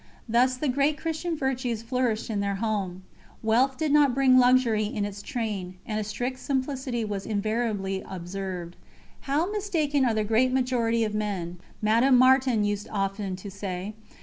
[0.27, 3.03] Thus the great Christian virtues flourished in their home.
[3.43, 8.77] Wealth did not bring luxury in its train, and a strict simplicity was invariably observed.
[9.29, 13.93] "How mistaken are the great majority of men!" Madame Martin used often to say.